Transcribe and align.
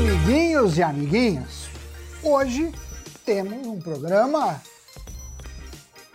Amiguinhos 0.00 0.78
e 0.78 0.82
amiguinhas, 0.82 1.68
hoje 2.22 2.72
temos 3.22 3.66
um 3.66 3.78
programa 3.78 4.58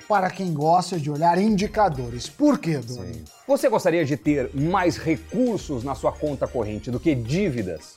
para 0.07 0.27
quem 0.31 0.55
gosta 0.55 0.99
de 0.99 1.11
olhar 1.11 1.37
indicadores. 1.37 2.27
Por 2.27 2.57
quê, 2.57 2.79
Doni? 2.79 3.23
Você 3.47 3.69
gostaria 3.69 4.03
de 4.03 4.17
ter 4.17 4.49
mais 4.55 4.97
recursos 4.97 5.83
na 5.83 5.93
sua 5.93 6.11
conta 6.11 6.47
corrente 6.47 6.89
do 6.89 6.99
que 6.99 7.13
dívidas? 7.13 7.95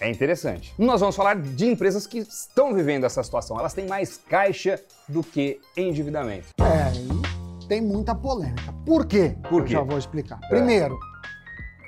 É 0.00 0.10
interessante. 0.10 0.74
Nós 0.76 0.98
vamos 0.98 1.14
falar 1.14 1.36
de 1.36 1.64
empresas 1.64 2.04
que 2.04 2.18
estão 2.18 2.74
vivendo 2.74 3.06
essa 3.06 3.22
situação. 3.22 3.56
Elas 3.60 3.72
têm 3.72 3.86
mais 3.86 4.16
caixa 4.28 4.80
do 5.08 5.22
que 5.22 5.60
endividamento. 5.76 6.48
É, 6.60 7.68
tem 7.68 7.80
muita 7.80 8.16
polêmica. 8.16 8.74
Por 8.84 9.06
quê? 9.06 9.36
Por 9.48 9.62
quê? 9.62 9.74
Eu 9.74 9.78
já 9.78 9.82
vou 9.84 9.96
explicar. 9.96 10.40
Primeiro, 10.48 10.98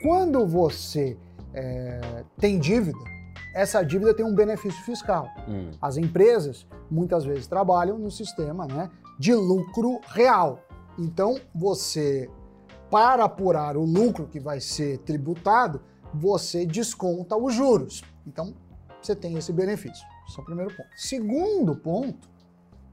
quando 0.01 0.47
você 0.47 1.17
é, 1.55 2.25
tem 2.39 2.59
dívida, 2.59 2.99
essa 3.55 3.83
dívida 3.85 4.13
tem 4.13 4.27
um 4.27 4.35
benefício 4.35 4.83
fiscal. 4.85 5.29
Hum. 5.49 5.71
As 5.81 5.97
empresas 5.97 6.67
muitas 6.91 7.25
vezes 7.25 7.47
trabalham 7.47 7.97
no 7.97 8.11
sistema 8.11 8.67
né, 8.67 8.91
de 9.19 9.33
lucro 9.33 10.01
real. 10.09 10.61
Então, 10.99 11.39
você, 11.55 12.29
para 12.91 13.25
apurar 13.25 13.77
o 13.77 13.85
lucro 13.85 14.27
que 14.27 14.41
vai 14.41 14.61
ser 14.61 14.99
tributado, 14.99 15.81
você 16.13 16.67
desconta 16.67 17.37
os 17.37 17.55
juros. 17.55 18.03
Então, 18.27 18.55
você 19.01 19.15
tem 19.15 19.37
esse 19.37 19.53
benefício. 19.53 20.05
Esse 20.29 20.39
é 20.39 20.43
o 20.43 20.45
primeiro 20.45 20.75
ponto. 20.75 20.89
Segundo 20.97 21.77
ponto, 21.77 22.29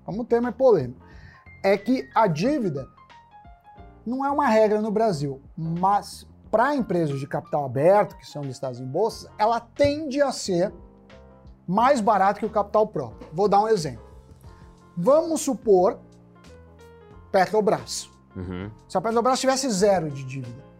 como 0.05 0.21
o 0.21 0.25
tema 0.25 0.49
é 0.49 0.51
polêmico, 0.51 1.01
é 1.63 1.77
que 1.77 2.07
a 2.13 2.27
dívida 2.27 2.87
não 4.05 4.25
é 4.25 4.29
uma 4.29 4.48
regra 4.48 4.81
no 4.81 4.91
Brasil, 4.91 5.41
mas 5.55 6.27
para 6.51 6.75
empresas 6.75 7.19
de 7.19 7.25
capital 7.25 7.63
aberto, 7.63 8.17
que 8.17 8.27
são 8.27 8.43
listadas 8.43 8.79
em 8.79 8.85
bolsas, 8.85 9.31
ela 9.37 9.59
tende 9.59 10.21
a 10.21 10.33
ser 10.33 10.71
mais 11.65 12.01
barato 12.01 12.41
que 12.41 12.45
o 12.45 12.49
capital 12.49 12.85
próprio. 12.85 13.29
Vou 13.31 13.47
dar 13.47 13.62
um 13.62 13.67
exemplo. 13.70 14.03
Vamos 14.95 15.39
supor 15.41 15.98
Petrobras. 17.31 18.09
Uhum. 18.35 18.70
Se 18.87 18.98
a 18.98 19.01
Petrobras 19.01 19.39
tivesse 19.39 19.70
zero 19.70 20.11
de 20.11 20.23
dívida, 20.26 20.71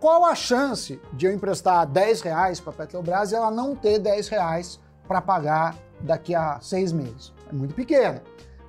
qual 0.00 0.24
a 0.24 0.34
chance 0.34 1.00
de 1.12 1.26
eu 1.26 1.32
emprestar 1.32 1.86
10 1.86 2.22
reais 2.22 2.58
para 2.58 2.72
a 2.72 2.76
Petrobras 2.76 3.30
e 3.30 3.34
ela 3.34 3.50
não 3.50 3.76
ter 3.76 3.98
10 3.98 4.28
reais 4.28 4.80
para 5.06 5.20
pagar 5.20 5.76
daqui 6.00 6.34
a 6.34 6.58
seis 6.60 6.90
meses? 6.90 7.32
É 7.48 7.52
muito 7.52 7.74
pequena. 7.74 8.22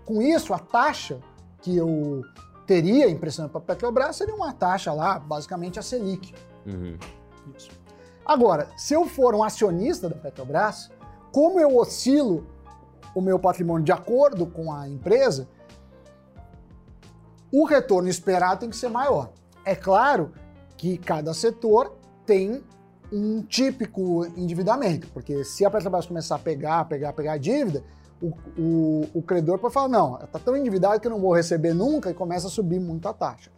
Com 0.06 0.22
isso, 0.22 0.54
a 0.54 0.60
taxa 0.60 1.20
que 1.62 1.76
eu 1.76 2.22
teria 2.66 3.10
emprestando 3.10 3.50
para 3.50 3.60
a 3.60 3.64
Petrobras 3.64 4.16
seria 4.16 4.36
uma 4.36 4.54
taxa 4.54 4.94
lá, 4.94 5.20
basicamente 5.20 5.80
a 5.80 5.82
Selic. 5.82 6.34
Uhum. 6.66 6.98
Isso. 7.56 7.70
Agora, 8.26 8.70
se 8.78 8.94
eu 8.94 9.06
for 9.06 9.36
um 9.36 9.44
acionista 9.44 10.10
da 10.10 10.16
Petrobras, 10.16 10.90
como 11.32 11.60
eu 11.60 11.78
oscilo 11.78 12.48
o 13.14 13.22
meu 13.22 13.38
patrimônio 13.38 13.84
de 13.84 13.92
acordo 13.92 14.46
com 14.46 14.72
a 14.72 14.88
empresa, 14.88 15.48
o 17.52 17.66
retorno 17.66 18.10
esperado 18.10 18.62
tem 18.62 18.70
que 18.70 18.78
ser 18.78 18.90
maior. 18.90 19.32
É 19.66 19.76
claro 19.76 20.32
que 20.78 20.98
cada 20.98 21.34
setor 21.34 21.96
tem 22.26 22.64
um 23.14 23.44
típico 23.44 24.26
endividamento, 24.36 25.08
porque 25.10 25.44
se 25.44 25.64
a 25.64 25.70
Petrobras 25.70 26.08
começar 26.08 26.36
a 26.36 26.40
pegar, 26.40 26.84
pegar, 26.86 27.14
pegar 27.14 27.38
dívida, 27.38 27.84
o, 28.20 28.34
o, 28.58 29.10
o 29.14 29.22
credor 29.22 29.60
pode 29.60 29.74
falar, 29.74 29.88
não, 29.88 30.16
está 30.16 30.40
tão 30.40 30.58
endividado 30.58 31.00
que 31.00 31.06
eu 31.06 31.12
não 31.12 31.20
vou 31.20 31.34
receber 31.34 31.74
nunca 31.74 32.10
e 32.10 32.14
começa 32.14 32.48
a 32.48 32.50
subir 32.50 32.80
muito 32.80 33.08
a 33.08 33.14
taxa. 33.14 33.52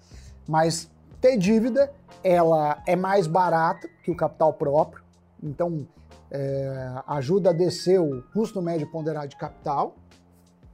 Mas 0.47 0.91
ter 1.21 1.37
dívida, 1.37 1.91
ela 2.23 2.83
é 2.85 2.95
mais 2.95 3.27
barata 3.27 3.87
que 4.03 4.11
o 4.11 4.15
capital 4.15 4.53
próprio, 4.53 5.03
então 5.41 5.87
é, 6.29 7.01
ajuda 7.07 7.51
a 7.51 7.53
descer 7.53 7.99
o 8.01 8.23
custo 8.33 8.61
médio 8.61 8.91
ponderado 8.91 9.29
de 9.29 9.37
capital, 9.37 9.95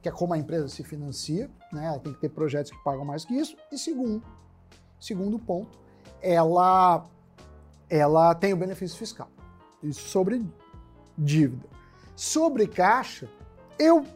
que 0.00 0.08
é 0.08 0.12
como 0.12 0.34
a 0.34 0.38
empresa 0.38 0.66
se 0.68 0.82
financia, 0.82 1.48
né? 1.72 1.86
Ela 1.86 2.00
tem 2.00 2.12
que 2.12 2.20
ter 2.20 2.30
projetos 2.30 2.72
que 2.72 2.82
pagam 2.82 3.04
mais 3.04 3.24
que 3.24 3.34
isso. 3.34 3.56
E 3.70 3.78
segundo, 3.78 4.20
segundo 4.98 5.38
ponto, 5.38 5.78
ela, 6.20 7.06
ela 7.92 8.34
tem 8.34 8.54
o 8.54 8.56
benefício 8.56 8.96
fiscal. 8.96 9.28
Isso 9.82 10.08
sobre 10.08 10.42
dívida. 11.16 11.68
Sobre 12.16 12.66
caixa, 12.66 13.28
eu 13.78 14.06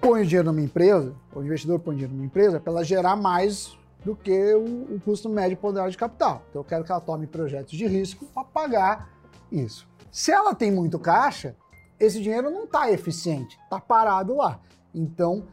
ponho 0.00 0.24
dinheiro 0.24 0.50
numa 0.50 0.64
empresa, 0.64 1.14
o 1.34 1.42
investidor 1.42 1.78
põe 1.80 1.96
dinheiro 1.96 2.14
numa 2.14 2.24
empresa 2.24 2.58
para 2.58 2.72
ela 2.72 2.82
gerar 2.82 3.16
mais 3.16 3.76
do 4.02 4.16
que 4.16 4.54
o, 4.54 4.94
o 4.94 5.00
custo 5.04 5.28
médio 5.28 5.58
ponderado 5.58 5.90
de 5.90 5.98
capital. 5.98 6.42
Então 6.48 6.60
eu 6.60 6.64
quero 6.64 6.82
que 6.82 6.90
ela 6.90 7.00
tome 7.00 7.26
projetos 7.26 7.76
de 7.76 7.86
risco 7.86 8.24
para 8.24 8.42
pagar 8.42 9.10
isso. 9.52 9.86
Se 10.10 10.32
ela 10.32 10.54
tem 10.54 10.72
muito 10.72 10.98
caixa, 10.98 11.54
esse 11.98 12.22
dinheiro 12.22 12.50
não 12.50 12.64
está 12.64 12.90
eficiente, 12.90 13.58
está 13.64 13.78
parado 13.78 14.34
lá. 14.34 14.58
Então, 14.94 15.46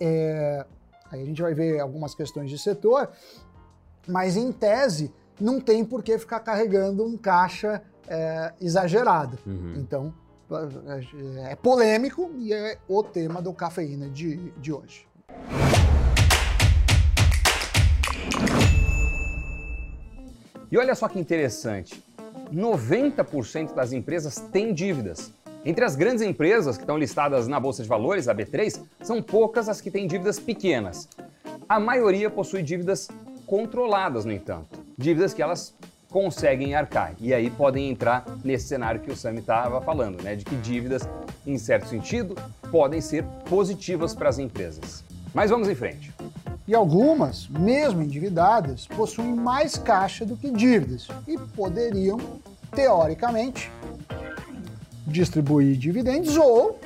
é, 0.00 0.64
aí 1.12 1.20
a 1.20 1.26
gente 1.26 1.42
vai 1.42 1.52
ver 1.52 1.80
algumas 1.80 2.14
questões 2.14 2.48
de 2.48 2.58
setor, 2.58 3.10
mas 4.08 4.38
em 4.38 4.50
tese 4.50 5.12
não 5.40 5.60
tem 5.60 5.84
por 5.84 6.02
que 6.02 6.18
ficar 6.18 6.40
carregando 6.40 7.04
um 7.04 7.16
caixa 7.16 7.82
é, 8.08 8.52
exagerado. 8.60 9.38
Uhum. 9.46 9.74
Então, 9.76 10.14
é 11.48 11.54
polêmico 11.54 12.30
e 12.38 12.52
é 12.52 12.76
o 12.88 13.02
tema 13.02 13.40
do 13.40 13.52
Cafeína 13.52 14.08
de, 14.08 14.50
de 14.52 14.72
hoje. 14.72 15.08
E 20.70 20.78
olha 20.78 20.94
só 20.94 21.08
que 21.08 21.18
interessante: 21.18 22.02
90% 22.52 23.74
das 23.74 23.92
empresas 23.92 24.36
têm 24.52 24.74
dívidas. 24.74 25.32
Entre 25.64 25.84
as 25.84 25.94
grandes 25.94 26.22
empresas 26.22 26.76
que 26.76 26.84
estão 26.84 26.96
listadas 26.96 27.46
na 27.46 27.60
Bolsa 27.60 27.82
de 27.82 27.88
Valores, 27.88 28.28
a 28.28 28.34
B3, 28.34 28.80
são 29.02 29.22
poucas 29.22 29.68
as 29.68 29.80
que 29.80 29.90
têm 29.90 30.06
dívidas 30.06 30.40
pequenas. 30.40 31.06
A 31.68 31.78
maioria 31.78 32.30
possui 32.30 32.62
dívidas 32.62 33.08
controladas, 33.46 34.24
no 34.24 34.32
entanto. 34.32 34.79
Dívidas 35.00 35.32
que 35.32 35.40
elas 35.40 35.74
conseguem 36.10 36.74
arcar. 36.74 37.14
E 37.18 37.32
aí 37.32 37.48
podem 37.48 37.88
entrar 37.88 38.22
nesse 38.44 38.68
cenário 38.68 39.00
que 39.00 39.10
o 39.10 39.16
Sam 39.16 39.36
estava 39.36 39.80
falando, 39.80 40.22
né? 40.22 40.36
De 40.36 40.44
que 40.44 40.54
dívidas, 40.56 41.08
em 41.46 41.56
certo 41.56 41.88
sentido, 41.88 42.34
podem 42.70 43.00
ser 43.00 43.24
positivas 43.48 44.14
para 44.14 44.28
as 44.28 44.38
empresas. 44.38 45.02
Mas 45.32 45.48
vamos 45.48 45.70
em 45.70 45.74
frente. 45.74 46.12
E 46.68 46.74
algumas, 46.74 47.48
mesmo 47.48 48.02
endividadas, 48.02 48.86
possuem 48.88 49.34
mais 49.34 49.78
caixa 49.78 50.26
do 50.26 50.36
que 50.36 50.50
dívidas 50.50 51.08
e 51.26 51.38
poderiam, 51.38 52.18
teoricamente, 52.70 53.72
distribuir 55.06 55.78
dividendos 55.78 56.36
ou 56.36 56.78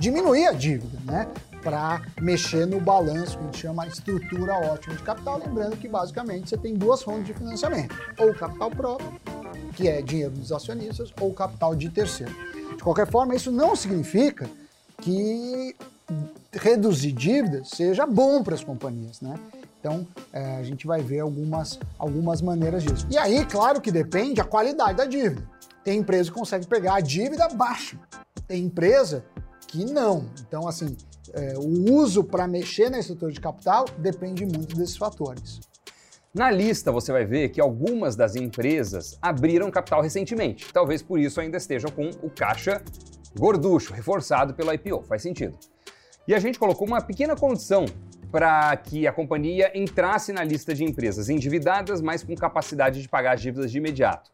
diminuir 0.00 0.48
a 0.48 0.52
dívida, 0.52 0.98
né? 1.04 1.28
Para 1.62 2.02
mexer 2.20 2.66
no 2.66 2.80
balanço, 2.80 3.38
que 3.38 3.42
a 3.42 3.46
gente 3.46 3.58
chama 3.58 3.86
estrutura 3.86 4.54
ótima 4.54 4.96
de 4.96 5.02
capital. 5.02 5.38
Lembrando 5.38 5.76
que 5.76 5.88
basicamente 5.88 6.50
você 6.50 6.56
tem 6.56 6.74
duas 6.74 7.02
fontes 7.02 7.26
de 7.26 7.34
financiamento: 7.34 7.94
ou 8.18 8.34
capital 8.34 8.70
próprio, 8.70 9.12
que 9.74 9.88
é 9.88 10.02
dinheiro 10.02 10.32
dos 10.32 10.50
acionistas, 10.50 11.12
ou 11.20 11.32
capital 11.32 11.74
de 11.74 11.88
terceiro. 11.88 12.34
De 12.76 12.82
qualquer 12.82 13.08
forma, 13.08 13.34
isso 13.34 13.52
não 13.52 13.76
significa 13.76 14.50
que 15.00 15.76
reduzir 16.52 17.12
dívidas 17.12 17.70
seja 17.70 18.06
bom 18.06 18.42
para 18.42 18.54
as 18.54 18.64
companhias, 18.64 19.20
né? 19.20 19.38
Então, 19.80 20.06
é, 20.32 20.56
a 20.56 20.62
gente 20.62 20.86
vai 20.86 21.02
ver 21.02 21.20
algumas, 21.20 21.78
algumas 21.98 22.40
maneiras 22.40 22.84
disso. 22.84 23.06
E 23.10 23.18
aí, 23.18 23.44
claro 23.44 23.80
que 23.80 23.90
depende 23.90 24.40
a 24.40 24.44
qualidade 24.44 24.96
da 24.96 25.04
dívida. 25.04 25.42
Tem 25.82 25.98
empresa 25.98 26.30
que 26.30 26.38
consegue 26.38 26.66
pegar 26.66 26.94
a 26.94 27.00
dívida 27.00 27.48
baixa, 27.48 27.98
tem 28.46 28.64
empresa 28.64 29.24
que 29.66 29.84
não. 29.84 30.26
Então, 30.46 30.68
assim, 30.68 30.96
é, 31.34 31.54
o 31.56 31.92
uso 31.92 32.24
para 32.24 32.46
mexer 32.46 32.90
na 32.90 32.98
estrutura 32.98 33.32
de 33.32 33.40
capital 33.40 33.84
depende 33.98 34.44
muito 34.44 34.76
desses 34.76 34.96
fatores. 34.96 35.60
Na 36.34 36.50
lista 36.50 36.90
você 36.90 37.12
vai 37.12 37.26
ver 37.26 37.50
que 37.50 37.60
algumas 37.60 38.16
das 38.16 38.36
empresas 38.36 39.18
abriram 39.20 39.70
capital 39.70 40.00
recentemente. 40.00 40.72
Talvez 40.72 41.02
por 41.02 41.18
isso 41.18 41.40
ainda 41.40 41.58
estejam 41.58 41.90
com 41.90 42.08
o 42.22 42.30
caixa 42.30 42.82
gorducho, 43.38 43.92
reforçado 43.92 44.54
pelo 44.54 44.72
IPO. 44.72 45.02
Faz 45.02 45.22
sentido. 45.22 45.58
E 46.26 46.34
a 46.34 46.38
gente 46.38 46.58
colocou 46.58 46.86
uma 46.86 47.02
pequena 47.02 47.36
condição 47.36 47.84
para 48.30 48.74
que 48.78 49.06
a 49.06 49.12
companhia 49.12 49.70
entrasse 49.74 50.32
na 50.32 50.42
lista 50.42 50.72
de 50.72 50.84
empresas 50.84 51.28
endividadas, 51.28 52.00
mas 52.00 52.22
com 52.22 52.34
capacidade 52.34 53.02
de 53.02 53.08
pagar 53.08 53.34
as 53.34 53.42
dívidas 53.42 53.70
de 53.70 53.76
imediato. 53.76 54.30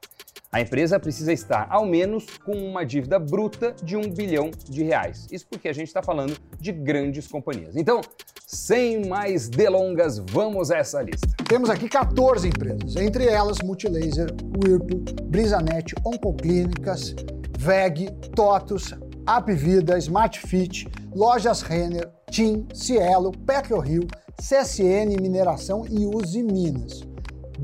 A 0.51 0.63
empresa 0.63 0.99
precisa 0.99 1.31
estar 1.31 1.67
ao 1.69 1.85
menos 1.85 2.25
com 2.39 2.53
uma 2.53 2.83
dívida 2.85 3.19
bruta 3.19 3.75
de 3.83 3.97
um 3.99 4.11
bilhão 4.11 4.51
de 4.67 4.83
reais. 4.83 5.27
Isso 5.31 5.47
porque 5.47 5.69
a 5.69 5.75
gente 5.75 5.89
está 5.89 6.03
falando 6.03 6.39
de 6.59 6.73
grandes 6.73 7.27
companhias. 7.27 7.77
Então, 7.77 8.01
sem 8.47 9.07
mais 9.07 9.47
delongas, 9.47 10.19
vamos 10.19 10.71
a 10.71 10.79
essa 10.79 11.03
lista. 11.03 11.29
Temos 11.47 11.69
aqui 11.69 11.87
14 11.87 12.49
empresas, 12.49 12.97
entre 12.97 13.27
elas 13.27 13.59
Multilaser, 13.63 14.35
Whirlpool, 14.57 15.05
Brisanet, 15.25 15.95
Oncoclínicas, 16.03 17.15
VEG, 17.59 18.11
TOTUS, 18.35 18.95
Apvida, 19.27 19.99
Smartfit, 19.99 20.89
Lojas 21.15 21.61
Renner, 21.61 22.11
TIM, 22.31 22.67
Cielo, 22.73 23.33
PetroRio, 23.33 24.07
CSN 24.41 25.21
Mineração 25.21 25.85
e 25.91 26.07
Uzi 26.07 26.43
Minas. 26.43 27.08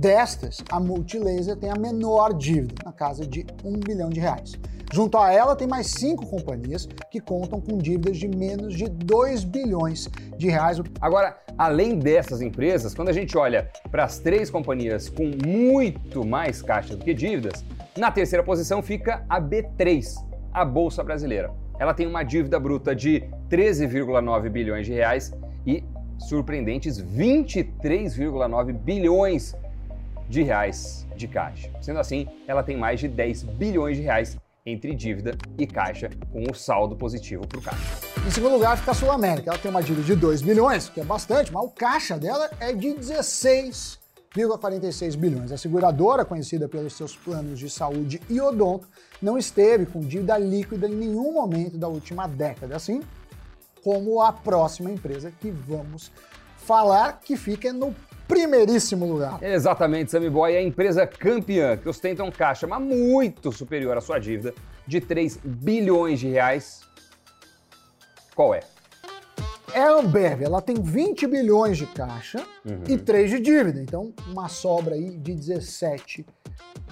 Destas, 0.04 0.62
a 0.70 0.78
Multilaser 0.78 1.56
tem 1.56 1.70
a 1.70 1.78
menor 1.78 2.34
dívida, 2.34 2.74
na 2.84 2.92
casa 2.92 3.26
de 3.26 3.46
um 3.64 3.72
bilhão 3.72 4.10
de 4.10 4.20
reais. 4.20 4.52
Junto 4.92 5.16
a 5.16 5.32
ela, 5.32 5.56
tem 5.56 5.66
mais 5.66 5.86
cinco 5.86 6.26
companhias 6.26 6.86
que 7.10 7.18
contam 7.18 7.58
com 7.58 7.78
dívidas 7.78 8.18
de 8.18 8.28
menos 8.28 8.74
de 8.74 8.86
2 8.86 9.44
bilhões 9.44 10.10
de 10.36 10.50
reais. 10.50 10.78
Agora, 11.00 11.38
além 11.56 11.98
dessas 11.98 12.42
empresas, 12.42 12.94
quando 12.94 13.08
a 13.08 13.14
gente 13.14 13.34
olha 13.38 13.70
para 13.90 14.04
as 14.04 14.18
três 14.18 14.50
companhias 14.50 15.08
com 15.08 15.24
muito 15.42 16.22
mais 16.22 16.60
caixa 16.60 16.94
do 16.94 17.02
que 17.02 17.14
dívidas, 17.14 17.64
na 17.96 18.10
terceira 18.10 18.44
posição 18.44 18.82
fica 18.82 19.24
a 19.26 19.40
B3, 19.40 20.22
a 20.52 20.66
Bolsa 20.66 21.02
Brasileira. 21.02 21.50
Ela 21.80 21.94
tem 21.94 22.06
uma 22.06 22.22
dívida 22.22 22.60
bruta 22.60 22.94
de 22.94 23.24
13,9 23.48 24.50
bilhões 24.50 24.84
de 24.84 24.92
reais 24.92 25.32
e 25.66 25.82
surpreendentes 26.18 27.02
23,9 27.02 28.70
bilhões 28.74 29.56
de 30.34 30.42
reais 30.42 31.06
de 31.16 31.26
caixa. 31.28 31.70
Sendo 31.81 32.00
assim, 32.00 32.26
ela 32.48 32.64
tem 32.64 32.76
mais 32.76 32.98
de 32.98 33.06
10 33.06 33.44
bilhões 33.44 33.96
de 33.96 34.02
reais 34.02 34.36
entre 34.66 34.92
dívida 34.94 35.38
e 35.56 35.64
caixa, 35.66 36.10
com 36.32 36.42
o 36.50 36.54
saldo 36.54 36.96
positivo 36.96 37.46
para 37.46 37.60
o 37.60 37.62
caixa. 37.62 38.00
Em 38.26 38.31
segundo 38.31 38.54
lugar 38.54 38.76
fica 38.76 38.90
a 38.90 38.94
Sul 38.94 39.12
América. 39.12 39.50
Ela 39.50 39.58
tem 39.58 39.70
uma 39.70 39.82
dívida 39.82 40.04
de 40.04 40.16
2 40.16 40.42
bilhões, 40.42 40.88
que 40.88 41.00
é 41.00 41.04
bastante, 41.04 41.52
mas 41.52 41.64
o 41.64 41.69
caixa 41.69 42.19
dela 42.19 42.50
é 42.58 42.72
de 42.72 42.88
16,46 42.88 45.16
bilhões. 45.16 45.52
A 45.52 45.58
seguradora, 45.58 46.25
conhecida 46.25 46.69
pelos 46.69 46.94
seus 46.94 47.14
planos 47.14 47.56
de 47.58 47.70
saúde 47.70 48.20
e 48.28 48.40
odonto, 48.40 48.88
não 49.22 49.38
esteve 49.38 49.87
com 49.87 50.00
dívida 50.00 50.37
líquida 50.37 50.88
em 50.88 50.96
nenhum 50.96 51.32
momento 51.32 51.78
da 51.78 51.87
última 51.87 52.26
década. 52.26 52.75
Assim, 52.75 53.02
como 53.84 54.20
a 54.20 54.32
próxima 54.32 54.90
empresa 54.90 55.30
que 55.30 55.48
vamos 55.50 56.10
falar, 56.56 57.20
que 57.20 57.37
fica 57.37 57.72
no 57.72 57.94
primeiríssimo 58.26 59.06
lugar. 59.06 59.43
Exatamente, 59.43 60.11
Sammy 60.11 60.31
Boy 60.31 60.55
é 60.55 60.59
a 60.59 60.62
empresa 60.62 61.06
campeã, 61.06 61.76
que 61.76 61.88
ostenta 61.88 62.25
um 62.25 62.31
caixa 62.31 62.67
mas 62.67 62.82
muito 62.82 63.53
superior 63.53 63.97
à 63.97 64.00
sua 64.00 64.19
dívida 64.19 64.55
de 64.87 65.00
3 65.00 65.38
bilhões 65.44 66.21
de 66.21 66.29
reais. 66.29 66.81
Qual 68.35 68.55
é? 68.55 68.61
É 69.73 69.81
a 69.81 69.93
Ambev, 69.99 70.43
ela 70.43 70.62
tem 70.62 70.76
20 70.76 71.26
bilhões 71.26 71.76
de 71.76 71.87
caixa 71.87 72.38
uhum. 72.65 72.85
e 72.87 72.97
3 72.97 73.31
de 73.31 73.41
dívida, 73.41 73.82
então 73.82 74.12
uma 74.29 74.49
sobra 74.49 74.94
aí 74.94 75.11
de 75.17 75.35
17 75.35 76.25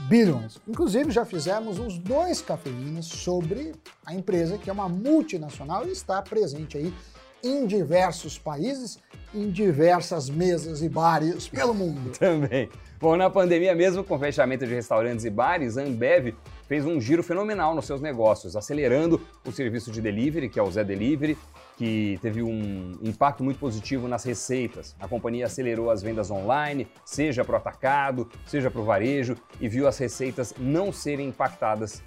bilhões. 0.08 0.58
Inclusive, 0.66 1.10
já 1.10 1.24
fizemos 1.24 1.78
uns 1.78 1.96
dois 1.96 2.42
cafeínas 2.42 3.06
sobre 3.06 3.72
a 4.04 4.12
empresa, 4.12 4.58
que 4.58 4.68
é 4.68 4.72
uma 4.72 4.88
multinacional 4.88 5.86
e 5.86 5.92
está 5.92 6.20
presente 6.22 6.76
aí 6.76 6.92
em 7.42 7.66
diversos 7.66 8.38
países, 8.38 8.98
em 9.34 9.50
diversas 9.50 10.28
mesas 10.28 10.82
e 10.82 10.88
bares 10.88 11.48
pelo 11.48 11.74
mundo. 11.74 12.10
Também. 12.18 12.68
Bom, 13.00 13.16
na 13.16 13.28
pandemia 13.28 13.74
mesmo, 13.74 14.04
com 14.04 14.16
fechamento 14.16 14.64
de 14.64 14.72
restaurantes 14.74 15.24
e 15.24 15.30
bares, 15.30 15.76
a 15.76 15.82
Ambev 15.82 16.36
fez 16.68 16.86
um 16.86 17.00
giro 17.00 17.22
fenomenal 17.22 17.74
nos 17.74 17.84
seus 17.84 18.00
negócios, 18.00 18.54
acelerando 18.54 19.20
o 19.44 19.50
serviço 19.50 19.90
de 19.90 20.00
delivery, 20.00 20.48
que 20.48 20.58
é 20.58 20.62
o 20.62 20.70
Zé 20.70 20.84
Delivery, 20.84 21.36
que 21.76 22.16
teve 22.22 22.44
um 22.44 22.96
impacto 23.02 23.42
muito 23.42 23.58
positivo 23.58 24.06
nas 24.06 24.22
receitas. 24.22 24.94
A 25.00 25.08
companhia 25.08 25.46
acelerou 25.46 25.90
as 25.90 26.00
vendas 26.00 26.30
online, 26.30 26.86
seja 27.04 27.44
para 27.44 27.54
o 27.54 27.56
atacado, 27.56 28.30
seja 28.46 28.70
para 28.70 28.80
o 28.80 28.84
varejo, 28.84 29.36
e 29.60 29.68
viu 29.68 29.88
as 29.88 29.98
receitas 29.98 30.54
não 30.56 30.92
serem 30.92 31.28
impactadas 31.28 32.00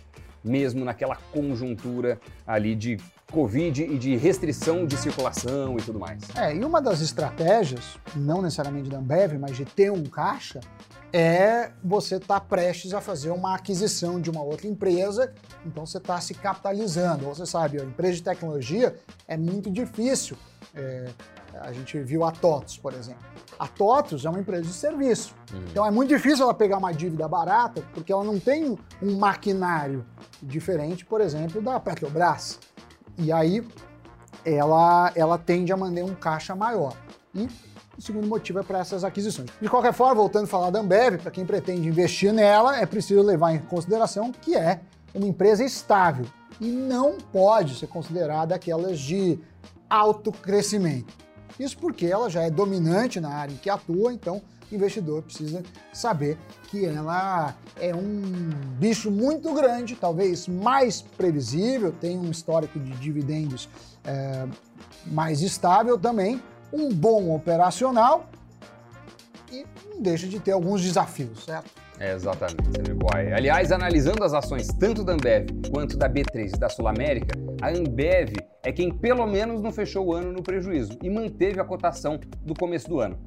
mesmo 0.46 0.86
naquela 0.86 1.18
conjuntura 1.34 2.20
ali 2.46 2.76
de 2.76 2.98
Covid 3.32 3.84
e 3.84 3.98
de 3.98 4.16
restrição 4.16 4.86
de 4.86 4.96
circulação 4.96 5.78
e 5.78 5.82
tudo 5.82 6.00
mais. 6.00 6.24
É, 6.36 6.56
e 6.56 6.64
uma 6.64 6.82
das 6.82 7.02
estratégias, 7.02 7.98
não 8.16 8.42
necessariamente 8.42 8.90
da 8.90 9.00
Ambev, 9.00 9.34
mas 9.40 9.58
de 9.58 9.66
ter 9.66 9.92
um 9.92 10.04
caixa, 10.04 10.60
é 11.12 11.72
você 11.84 12.16
estar 12.16 12.40
tá 12.40 12.46
prestes 12.46 12.94
a 12.94 13.02
fazer 13.02 13.32
uma 13.32 13.56
aquisição 13.56 14.20
de 14.20 14.30
uma 14.30 14.42
outra 14.42 14.68
empresa, 14.68 15.34
então 15.66 15.86
você 15.86 15.98
está 15.98 16.20
se 16.20 16.34
capitalizando. 16.34 17.26
Você 17.26 17.46
sabe, 17.46 17.82
a 17.82 17.84
empresa 17.84 18.16
de 18.16 18.24
tecnologia 18.24 18.96
é 19.28 19.38
muito 19.38 19.72
difícil. 19.72 20.38
É, 20.76 21.06
a 21.62 21.72
gente 21.72 22.00
viu 22.00 22.24
a 22.24 22.32
TOTOS, 22.32 22.78
por 22.78 22.94
exemplo. 22.94 23.24
A 23.58 23.68
TOTOS 23.68 24.26
é 24.26 24.30
uma 24.30 24.40
empresa 24.40 24.64
de 24.64 24.74
serviço. 24.74 25.34
Uhum. 25.54 25.64
Então 25.70 25.86
é 25.86 25.92
muito 25.92 26.10
difícil 26.10 26.44
ela 26.44 26.54
pegar 26.54 26.78
uma 26.78 26.92
dívida 26.94 27.28
barata, 27.28 27.84
porque 27.94 28.12
ela 28.12 28.24
não 28.24 28.40
tem 28.40 28.78
um 29.02 29.18
maquinário 29.18 30.06
diferente, 30.42 31.06
por 31.06 31.22
exemplo, 31.22 31.62
da 31.62 31.80
Petrobras. 31.80 32.60
E 33.18 33.32
aí 33.32 33.66
ela, 34.44 35.12
ela 35.16 35.38
tende 35.38 35.72
a 35.72 35.78
manter 35.78 36.04
um 36.04 36.14
caixa 36.14 36.56
maior. 36.56 36.94
E 37.34 37.50
o 37.98 38.02
segundo 38.02 38.28
motivo 38.28 38.60
é 38.60 38.64
para 38.64 38.80
essas 38.80 39.04
aquisições. 39.04 39.50
De 39.62 39.70
qualquer 39.70 39.94
forma, 39.94 40.16
voltando 40.16 40.44
a 40.44 40.48
falar 40.48 40.70
da 40.70 40.80
Ambev, 40.80 41.18
para 41.22 41.32
quem 41.32 41.46
pretende 41.46 41.88
investir 41.88 42.34
nela, 42.34 42.78
é 42.78 42.86
preciso 42.86 43.22
levar 43.22 43.54
em 43.54 43.60
consideração 43.60 44.32
que 44.32 44.56
é 44.56 44.82
uma 45.14 45.26
empresa 45.26 45.64
estável 45.64 46.26
e 46.60 46.68
não 46.68 47.18
pode 47.18 47.76
ser 47.76 47.88
considerada 47.88 48.54
aquelas 48.54 49.00
de 49.00 49.40
alto 49.90 50.32
crescimento. 50.32 51.25
Isso 51.60 51.78
porque 51.78 52.06
ela 52.06 52.30
já 52.30 52.44
é 52.44 52.50
dominante 52.50 53.20
na 53.20 53.30
área 53.30 53.54
em 53.54 53.58
que 53.58 53.70
atua, 53.70 54.14
então 54.14 54.42
o 54.72 54.76
investidor 54.76 55.22
precisa 55.22 55.64
saber 55.94 56.38
que 56.70 56.86
ela 56.86 57.56
é 57.80 57.94
um 57.94 58.22
bicho 58.78 59.12
muito 59.12 59.54
grande, 59.54 59.96
talvez 59.96 60.48
mais 60.48 61.02
previsível, 61.02 61.92
tem 61.92 62.18
um 62.18 62.32
histórico 62.32 62.80
de 62.80 62.92
dividendos 62.94 63.70
é, 64.04 64.46
mais 65.06 65.42
estável 65.42 65.98
também, 65.98 66.42
um 66.74 66.94
bom 66.94 67.34
operacional 67.34 68.28
e 69.52 69.66
não 69.90 70.02
deixa 70.02 70.28
de 70.28 70.40
ter 70.40 70.52
alguns 70.52 70.82
desafios, 70.82 71.46
certo? 71.46 71.70
É, 72.00 72.14
exatamente. 72.14 72.62
Aliás, 73.34 73.72
analisando 73.72 74.24
as 74.24 74.34
ações 74.34 74.68
tanto 74.80 75.04
da 75.04 75.14
Ambev 75.14 75.48
quanto 75.72 75.96
da 75.96 76.10
B3 76.10 76.56
e 76.56 76.60
da 76.60 76.68
Sul 76.68 76.88
América, 76.88 77.40
a 77.62 77.70
Ambev 77.70 78.36
é 78.64 78.72
quem 78.72 78.92
pelo 78.92 79.26
menos 79.26 79.62
não 79.62 79.72
fechou 79.72 80.08
o 80.08 80.14
ano 80.14 80.32
no 80.32 80.42
prejuízo 80.42 80.98
e 81.02 81.10
manteve 81.10 81.60
a 81.60 81.64
cotação 81.64 82.20
do 82.44 82.54
começo 82.54 82.90
do 82.90 83.00
ano. 83.00 83.18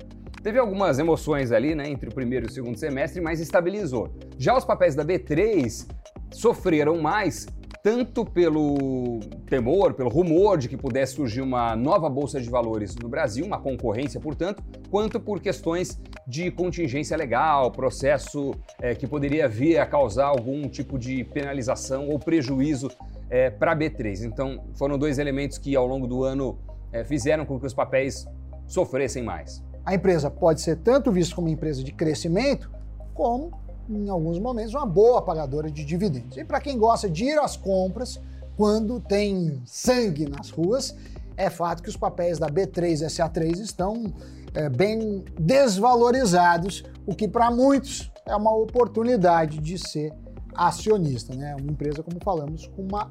Teve 0.43 0.59
algumas 0.59 0.99
emoções 0.99 1.51
ali, 1.51 1.75
né, 1.75 1.89
entre 1.89 2.09
o 2.09 2.15
primeiro 2.15 2.47
e 2.47 2.49
o 2.49 2.53
segundo 2.53 2.79
semestre, 2.79 3.21
mas 3.21 3.41
estabilizou. 3.41 4.09
Já 4.37 4.57
os 4.57 4.65
papéis 4.65 4.95
da 4.95 5.05
B3 5.05 5.87
sofreram 6.31 7.01
mais 7.01 7.47
tanto 7.83 8.25
pelo 8.25 9.21
temor, 9.47 9.95
pelo 9.95 10.11
rumor 10.11 10.59
de 10.59 10.69
que 10.69 10.77
pudesse 10.77 11.15
surgir 11.15 11.41
uma 11.41 11.75
nova 11.77 12.09
bolsa 12.09 12.41
de 12.41 12.49
valores 12.51 12.95
no 12.97 13.09
Brasil, 13.09 13.47
uma 13.47 13.59
concorrência, 13.59 14.21
portanto, 14.21 14.63
quanto 14.91 15.21
por 15.21 15.41
questões 15.41 16.01
de 16.27 16.51
contingência 16.51 17.17
legal, 17.17 17.71
processo 17.71 18.53
é, 18.81 18.95
que 18.95 19.07
poderia 19.07 19.49
vir 19.49 19.79
a 19.79 19.87
causar 19.87 20.27
algum 20.27 20.69
tipo 20.69 20.99
de 20.99 21.25
penalização 21.25 22.09
ou 22.09 22.19
prejuízo 22.19 22.91
é, 23.31 23.51
para 23.51 23.73
a 23.73 23.77
B3. 23.77 24.25
Então, 24.25 24.65
foram 24.75 24.99
dois 24.99 25.19
elementos 25.19 25.59
que 25.59 25.75
ao 25.75 25.87
longo 25.87 26.07
do 26.07 26.25
ano 26.25 26.59
é, 26.93 27.05
fizeram 27.05 27.45
com 27.45 27.59
que 27.59 27.67
os 27.67 27.75
papéis 27.75 28.27
sofressem 28.67 29.23
mais. 29.23 29.63
A 29.85 29.95
empresa 29.95 30.31
pode 30.31 30.61
ser 30.61 30.77
tanto 30.77 31.11
vista 31.11 31.35
como 31.35 31.47
uma 31.47 31.53
empresa 31.53 31.83
de 31.83 31.93
crescimento, 31.93 32.71
como 33.15 33.53
em 33.89 34.09
alguns 34.09 34.39
momentos, 34.39 34.75
uma 34.75 34.87
boa 34.87 35.23
pagadora 35.23 35.71
de 35.71 35.85
dividendos. 35.85 36.37
E 36.37 36.45
para 36.45 36.61
quem 36.61 36.79
gosta 36.79 37.09
de 37.09 37.25
ir 37.25 37.39
às 37.39 37.57
compras, 37.57 38.21
quando 38.57 39.01
tem 39.01 39.63
sangue 39.65 40.29
nas 40.29 40.51
ruas, 40.51 40.95
é 41.37 41.49
fato 41.49 41.83
que 41.83 41.89
os 41.89 41.97
papéis 41.97 42.39
da 42.39 42.49
B3 42.49 43.03
e 43.03 43.07
SA3 43.07 43.61
estão 43.61 44.13
é, 44.55 44.69
bem 44.69 45.25
desvalorizados, 45.39 46.85
o 47.07 47.15
que 47.15 47.27
para 47.27 47.51
muitos 47.51 48.11
é 48.27 48.37
uma 48.37 48.55
oportunidade 48.55 49.59
de 49.59 49.79
ser 49.79 50.13
acionista, 50.59 51.35
né? 51.35 51.55
Uma 51.55 51.71
empresa, 51.71 52.03
como 52.03 52.19
falamos, 52.23 52.67
com 52.67 52.83
uma 52.83 53.11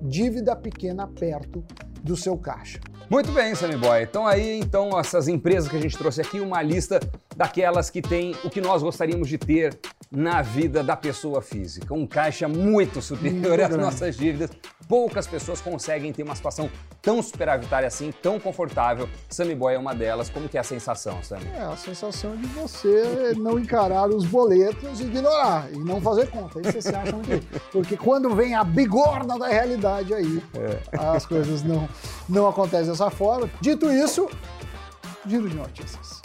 dívida 0.00 0.54
pequena 0.54 1.06
perto 1.06 1.64
do 2.02 2.16
seu 2.16 2.36
caixa. 2.38 2.80
Muito 3.10 3.30
bem, 3.32 3.54
Sammy 3.54 3.76
Boy. 3.76 4.04
Então 4.04 4.26
aí, 4.26 4.58
então, 4.58 4.98
essas 4.98 5.28
empresas 5.28 5.68
que 5.68 5.76
a 5.76 5.80
gente 5.80 5.98
trouxe 5.98 6.20
aqui, 6.20 6.40
uma 6.40 6.62
lista 6.62 6.98
daquelas 7.36 7.90
que 7.90 8.00
tem 8.00 8.34
o 8.44 8.48
que 8.48 8.60
nós 8.60 8.82
gostaríamos 8.82 9.28
de 9.28 9.36
ter 9.36 9.78
na 10.14 10.42
vida 10.42 10.82
da 10.82 10.94
pessoa 10.94 11.40
física. 11.40 11.94
Um 11.94 12.06
caixa 12.06 12.46
muito 12.46 13.00
superior 13.00 13.58
às 13.62 13.70
nossas 13.70 14.16
dívidas. 14.16 14.50
Poucas 14.86 15.26
pessoas 15.26 15.60
conseguem 15.60 16.12
ter 16.12 16.22
uma 16.22 16.34
situação 16.36 16.70
tão 17.00 17.22
superavitária 17.22 17.86
assim, 17.86 18.12
tão 18.22 18.38
confortável. 18.38 19.08
Sammy 19.30 19.54
Boy 19.54 19.74
é 19.74 19.78
uma 19.78 19.94
delas. 19.94 20.28
Como 20.28 20.48
que 20.48 20.58
é 20.58 20.60
a 20.60 20.64
sensação, 20.64 21.22
Sammy? 21.22 21.46
É 21.56 21.62
a 21.62 21.76
sensação 21.76 22.36
de 22.36 22.46
você 22.48 23.32
não 23.38 23.58
encarar 23.58 24.08
os 24.08 24.26
boletos 24.26 25.00
e 25.00 25.04
ignorar 25.04 25.72
e 25.72 25.78
não 25.78 26.00
fazer 26.00 26.28
conta. 26.30 26.60
Isso 26.60 26.82
você 26.82 26.94
acha 26.94 27.12
muito 27.12 27.62
Porque 27.72 27.96
quando 27.96 28.34
vem 28.34 28.54
a 28.54 28.62
bigorna 28.62 29.38
da 29.38 29.48
realidade 29.48 30.12
aí, 30.12 30.42
é. 30.54 30.78
as 30.98 31.24
coisas 31.24 31.62
não, 31.62 31.88
não 32.28 32.46
acontecem 32.46 32.88
dessa 32.88 33.08
forma. 33.10 33.48
Dito 33.62 33.90
isso, 33.90 34.28
giro 35.26 35.48
de 35.48 35.56
notícias. 35.56 36.21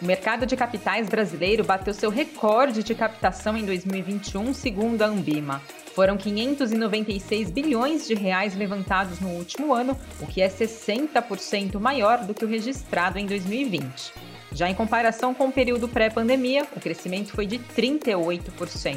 O 0.00 0.04
mercado 0.04 0.46
de 0.46 0.56
capitais 0.56 1.08
brasileiro 1.08 1.64
bateu 1.64 1.92
seu 1.92 2.08
recorde 2.08 2.84
de 2.84 2.94
captação 2.94 3.56
em 3.56 3.66
2021, 3.66 4.54
segundo 4.54 5.02
a 5.02 5.06
Ambima. 5.06 5.60
Foram 5.92 6.16
596 6.16 7.50
bilhões 7.50 8.06
de 8.06 8.14
reais 8.14 8.54
levantados 8.54 9.18
no 9.18 9.30
último 9.30 9.74
ano, 9.74 9.98
o 10.20 10.26
que 10.26 10.40
é 10.40 10.48
60% 10.48 11.80
maior 11.80 12.24
do 12.24 12.32
que 12.32 12.44
o 12.44 12.48
registrado 12.48 13.18
em 13.18 13.26
2020. 13.26 14.12
Já 14.52 14.70
em 14.70 14.74
comparação 14.74 15.34
com 15.34 15.48
o 15.48 15.52
período 15.52 15.88
pré-pandemia, 15.88 16.64
o 16.76 16.80
crescimento 16.80 17.32
foi 17.32 17.46
de 17.46 17.58
38%. 17.58 18.96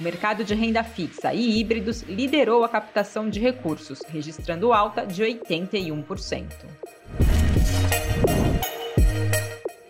O 0.00 0.02
mercado 0.02 0.44
de 0.44 0.54
renda 0.54 0.82
fixa 0.82 1.34
e 1.34 1.60
híbridos 1.60 2.00
liderou 2.04 2.64
a 2.64 2.70
captação 2.70 3.28
de 3.28 3.38
recursos, 3.38 4.00
registrando 4.08 4.72
alta 4.72 5.06
de 5.06 5.22
81%. 5.22 6.46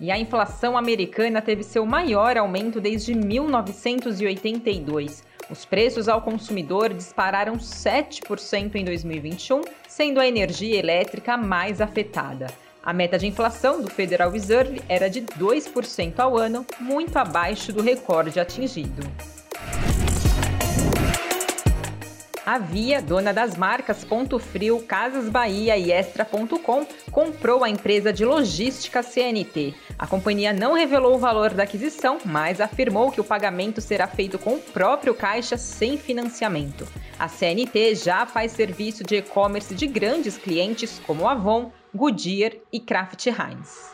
E 0.02 0.10
a 0.10 0.18
inflação 0.18 0.76
americana 0.76 1.40
teve 1.40 1.62
seu 1.62 1.86
maior 1.86 2.36
aumento 2.36 2.80
desde 2.80 3.14
1982. 3.14 5.22
Os 5.48 5.64
preços 5.64 6.08
ao 6.08 6.20
consumidor 6.20 6.92
dispararam 6.92 7.56
7% 7.56 8.74
em 8.74 8.84
2021, 8.84 9.60
sendo 9.86 10.18
a 10.18 10.26
energia 10.26 10.76
elétrica 10.76 11.36
mais 11.36 11.80
afetada. 11.80 12.48
A 12.82 12.92
meta 12.92 13.16
de 13.16 13.28
inflação 13.28 13.80
do 13.80 13.88
Federal 13.88 14.32
Reserve 14.32 14.82
era 14.88 15.08
de 15.08 15.22
2% 15.22 16.18
ao 16.18 16.36
ano, 16.36 16.66
muito 16.80 17.16
abaixo 17.16 17.72
do 17.72 17.80
recorde 17.80 18.40
atingido. 18.40 19.04
A 22.52 22.58
Via, 22.58 23.00
dona 23.00 23.32
das 23.32 23.56
marcas 23.56 24.04
Ponto 24.04 24.38
Frio, 24.38 24.82
Casas 24.82 25.26
Bahia 25.26 25.74
e 25.78 25.90
Extra.com, 25.90 26.86
comprou 27.10 27.64
a 27.64 27.70
empresa 27.70 28.12
de 28.12 28.26
logística 28.26 29.02
CNT. 29.02 29.74
A 29.98 30.06
companhia 30.06 30.52
não 30.52 30.74
revelou 30.74 31.14
o 31.14 31.18
valor 31.18 31.54
da 31.54 31.62
aquisição, 31.62 32.18
mas 32.26 32.60
afirmou 32.60 33.10
que 33.10 33.22
o 33.22 33.24
pagamento 33.24 33.80
será 33.80 34.06
feito 34.06 34.38
com 34.38 34.56
o 34.56 34.60
próprio 34.60 35.14
caixa 35.14 35.56
sem 35.56 35.96
financiamento. 35.96 36.86
A 37.18 37.26
CNT 37.26 37.94
já 37.94 38.26
faz 38.26 38.52
serviço 38.52 39.02
de 39.02 39.16
e-commerce 39.16 39.74
de 39.74 39.86
grandes 39.86 40.36
clientes 40.36 41.00
como 41.06 41.26
Avon, 41.26 41.72
Goodyear 41.94 42.52
e 42.70 42.78
Kraft 42.78 43.28
Heinz. 43.28 43.92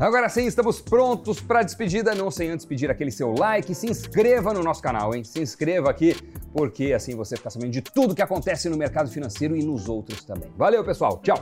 Agora 0.00 0.28
sim, 0.28 0.44
estamos 0.44 0.80
prontos 0.80 1.40
para 1.40 1.60
a 1.60 1.62
despedida, 1.62 2.14
não 2.14 2.30
sem 2.30 2.50
antes 2.50 2.66
pedir 2.66 2.90
aquele 2.90 3.12
seu 3.12 3.32
like, 3.32 3.72
se 3.74 3.86
inscreva 3.86 4.52
no 4.52 4.62
nosso 4.62 4.82
canal, 4.82 5.14
hein? 5.14 5.22
Se 5.22 5.40
inscreva 5.40 5.88
aqui, 5.88 6.16
porque 6.54 6.92
assim 6.92 7.16
você 7.16 7.36
fica 7.36 7.50
sabendo 7.50 7.72
de 7.72 7.82
tudo 7.82 8.14
que 8.14 8.22
acontece 8.22 8.68
no 8.68 8.76
mercado 8.76 9.10
financeiro 9.10 9.56
e 9.56 9.64
nos 9.64 9.88
outros 9.88 10.24
também. 10.24 10.50
Valeu, 10.56 10.84
pessoal. 10.84 11.20
Tchau. 11.20 11.36